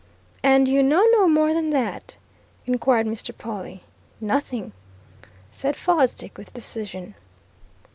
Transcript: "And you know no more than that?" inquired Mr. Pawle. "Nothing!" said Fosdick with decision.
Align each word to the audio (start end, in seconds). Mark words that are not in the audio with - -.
"And 0.41 0.67
you 0.67 0.81
know 0.81 1.05
no 1.11 1.27
more 1.29 1.53
than 1.53 1.69
that?" 1.69 2.15
inquired 2.65 3.05
Mr. 3.05 3.37
Pawle. 3.37 3.81
"Nothing!" 4.19 4.71
said 5.51 5.75
Fosdick 5.75 6.39
with 6.39 6.55
decision. 6.55 7.13